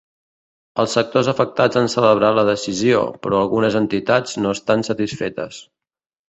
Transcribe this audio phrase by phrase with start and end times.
[0.83, 5.63] Els sectors afectats han celebrat la decisió, però algunes entitats no estan satisfetes.